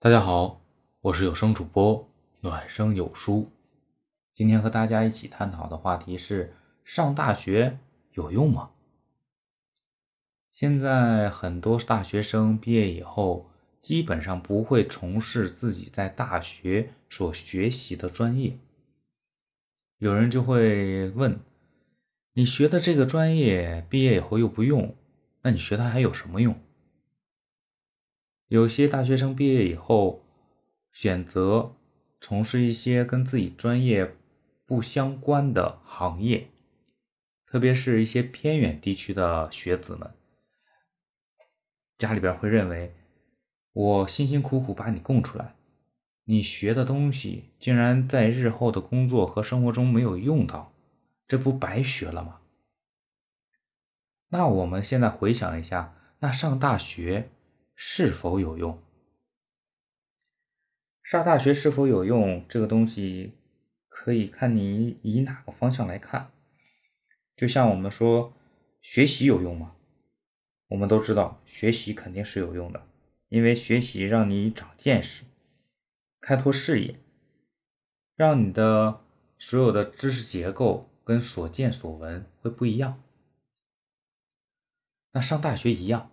[0.00, 0.60] 大家好，
[1.00, 2.08] 我是有声主播
[2.42, 3.50] 暖声有书。
[4.32, 6.54] 今天和大家一起探讨的话题是：
[6.84, 7.80] 上大学
[8.12, 8.70] 有用吗？
[10.52, 13.50] 现在很多大学生毕业以后，
[13.82, 18.56] 基本上不会从事自己在大学所学习的专业。
[19.98, 21.40] 有人就会问：
[22.34, 24.94] 你学的这个专业，毕业以后又不用，
[25.42, 26.56] 那你学它还有什么用？
[28.48, 30.24] 有些大学生毕业以后，
[30.90, 31.76] 选择
[32.18, 34.16] 从事一些跟自己专业
[34.64, 36.48] 不相关的行业，
[37.46, 40.14] 特别是一些偏远地区的学子们，
[41.98, 42.94] 家里边会认为，
[43.74, 45.54] 我辛辛苦苦把你供出来，
[46.24, 50.72] 你学的东西竟然在日后的工作和生活中没有用到，
[51.26, 52.40] 这不白学了吗？
[54.30, 57.28] 那我们现在回想一下，那上大学。
[57.80, 58.82] 是否有用？
[61.00, 62.44] 上大学是否有用？
[62.48, 63.34] 这个东西
[63.88, 66.32] 可以看你以哪个方向来看。
[67.36, 68.34] 就像我们说
[68.82, 69.76] 学习有用吗？
[70.66, 72.84] 我们都知道学习肯定是有用的，
[73.28, 75.22] 因为学习让你长见识、
[76.20, 76.98] 开拓视野，
[78.16, 79.04] 让你的
[79.38, 83.00] 所有的知识结构跟所见所闻会不一样。
[85.12, 86.10] 那上大学一样。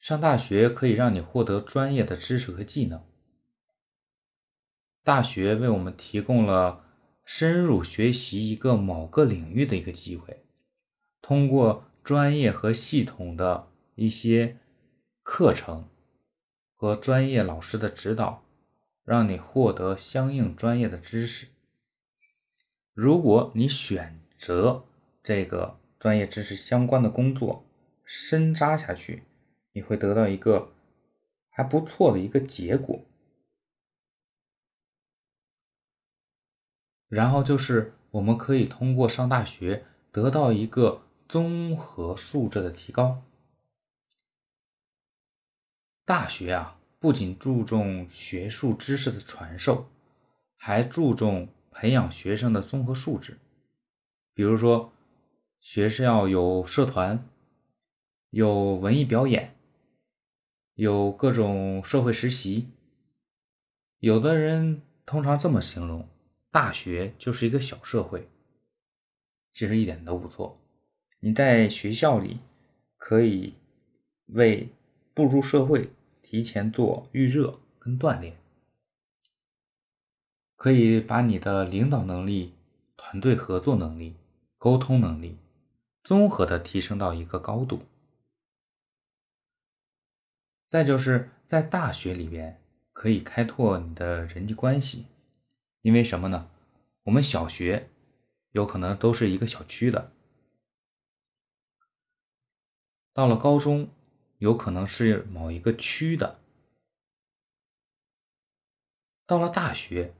[0.00, 3.04] 上大学可以让你获得专业的知识和技能。
[5.02, 6.84] 大学为我们提供了
[7.24, 10.44] 深入学习一个某个领域的一个机会，
[11.20, 14.58] 通过专业和系统的一些
[15.22, 15.88] 课程
[16.74, 18.44] 和专业老师的指导，
[19.04, 21.48] 让你获得相应专业的知识。
[22.94, 24.84] 如果你选择
[25.22, 27.66] 这个专业知识相关的工作，
[28.04, 29.24] 深扎下去。
[29.78, 30.72] 你会得到一个
[31.50, 33.00] 还不错的一个结果，
[37.06, 43.22] 然后就是我们可以通过上大学得到一个综合素质的提高。
[46.04, 49.86] 大学啊，不仅注重学术知识的传授，
[50.56, 53.38] 还注重培养学生的综合素质，
[54.34, 54.92] 比如说，
[55.60, 57.28] 学校有社团，
[58.30, 59.54] 有文艺表演。
[60.78, 62.68] 有各种社会实习，
[63.98, 66.08] 有的人通常这么形容：
[66.52, 68.28] 大学就是一个小社会。
[69.52, 70.56] 其实一点都不错。
[71.18, 72.38] 你在学校里
[72.96, 73.54] 可以
[74.26, 74.68] 为
[75.14, 75.90] 步入社会
[76.22, 78.36] 提前做预热跟锻炼，
[80.54, 82.54] 可以把你的领导能力、
[82.96, 84.14] 团队合作能力、
[84.56, 85.38] 沟通能力
[86.04, 87.80] 综合的提升到一个高度。
[90.68, 92.62] 再就是在大学里边
[92.92, 95.06] 可以开拓你的人际关系，
[95.80, 96.50] 因为什么呢？
[97.04, 97.88] 我们小学
[98.50, 100.12] 有可能都是一个小区的，
[103.14, 103.88] 到了高中
[104.36, 106.38] 有可能是某一个区的，
[109.26, 110.14] 到了大学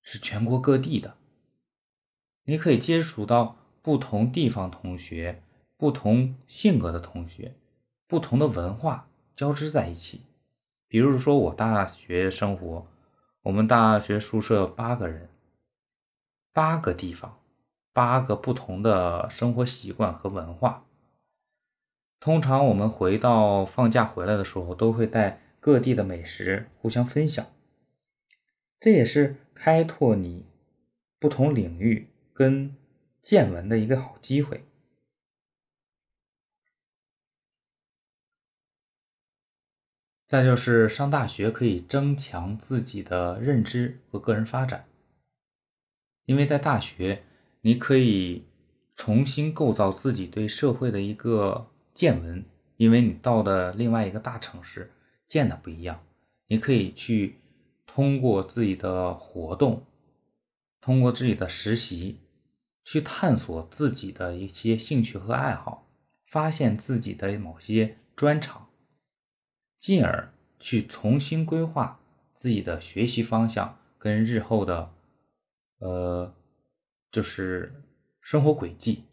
[0.00, 1.18] 是全国各地的，
[2.44, 5.42] 你可以接触到不同地方同学、
[5.76, 7.54] 不同性格的同学、
[8.06, 9.10] 不同的文化。
[9.36, 10.22] 交织在一起，
[10.86, 12.86] 比如说我大学生活，
[13.42, 15.28] 我们大学宿舍八个人，
[16.52, 17.40] 八个地方，
[17.92, 20.84] 八个不同的生活习惯和文化。
[22.20, 27.46] 通常我们回到放假回来的时候，都会带各地的美食互相分享，
[28.78, 30.46] 这也是开拓你
[31.18, 32.76] 不同领域跟
[33.20, 34.64] 见闻的一个好机会。
[40.34, 44.84] 再就是上大学可以增强自己的认知和个人发展，
[46.24, 47.22] 因为在大学
[47.60, 48.42] 你可以
[48.96, 52.44] 重新构造自己对社会的一个见闻，
[52.78, 54.90] 因为你到的另外一个大城市
[55.28, 56.02] 见的不一样，
[56.48, 57.36] 你可以去
[57.86, 59.86] 通过自己的活动，
[60.80, 62.18] 通过自己的实习，
[62.84, 65.86] 去探索自己的一些兴趣和爱好，
[66.26, 68.66] 发现自己的某些专长。
[69.84, 72.00] 进而去重新规划
[72.34, 74.94] 自己的学习方向跟日后的，
[75.76, 76.34] 呃，
[77.12, 77.82] 就是
[78.18, 79.04] 生活轨迹。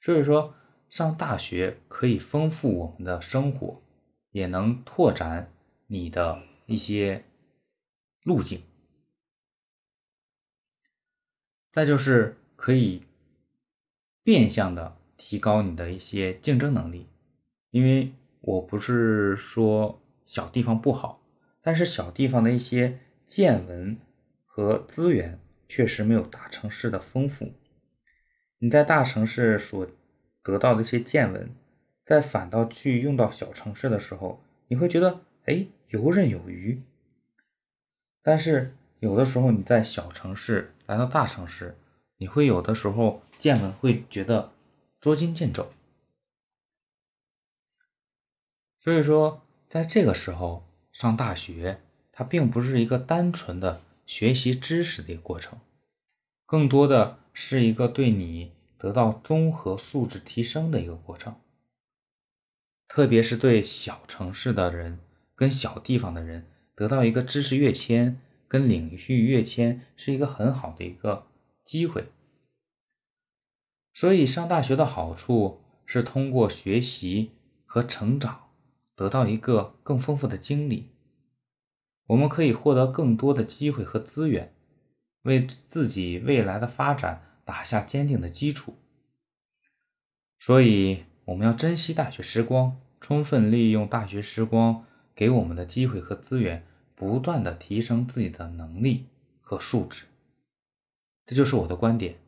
[0.00, 0.54] 所以说，
[0.88, 3.82] 上大学可以丰富我们的生活，
[4.30, 5.52] 也能拓展
[5.88, 7.26] 你的一些
[8.22, 8.62] 路径。
[11.70, 13.02] 再就是可以
[14.22, 17.06] 变相的提高你的一些竞争能力，
[17.72, 18.14] 因为。
[18.46, 21.20] 我不是说小地方不好，
[21.60, 23.98] 但是小地方的一些见闻
[24.44, 27.54] 和资源确实没有大城市的丰富。
[28.58, 29.84] 你在大城市所
[30.44, 31.50] 得到的一些见闻，
[32.04, 36.80] 在反倒去用到小城市的时候，你会觉得哎游刃有余。
[38.22, 41.76] 但是有的时候你在小城市来到大城市，
[42.18, 44.52] 你会有的时候见闻会觉得
[45.00, 45.68] 捉襟见肘。
[48.86, 51.80] 所以说，在这个时候上大学，
[52.12, 55.58] 它并不是一个单纯的学习知识的一个过程，
[56.44, 61.34] 更多的是一个对你得到综合素质提升的一个过程。
[62.86, 65.00] 特别是对小城市的人
[65.34, 66.46] 跟小地方的人，
[66.76, 71.26] 得到一个知识跃迁跟领域跃迁，是一个很好的一个
[71.64, 72.04] 机会。
[73.92, 77.32] 所以上大学的好处是通过学习
[77.64, 78.45] 和成长。
[78.96, 80.88] 得到一个更丰富的经历，
[82.06, 84.54] 我们可以获得更多的机会和资源，
[85.22, 88.74] 为自己未来的发展打下坚定的基础。
[90.40, 94.84] 所以，我们要珍惜大学时光，充分利用大学时光
[95.14, 99.06] 给我们的机会和资源，不断的提升自己的能力
[99.40, 100.04] 和素质。
[101.26, 102.18] 这就是我的观点。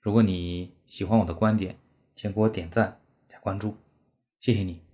[0.00, 1.78] 如果你喜欢我的观点，
[2.14, 3.76] 请给我点赞加关注，
[4.40, 4.85] 谢谢你。